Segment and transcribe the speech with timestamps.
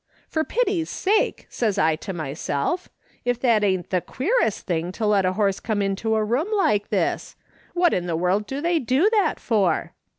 [0.31, 2.89] 'For pity's sake,' says I to myself,'
[3.23, 6.89] if that ain't the queerest thing to let a horse come into a room like
[6.89, 7.35] this!
[7.75, 9.93] What in the world do they do that for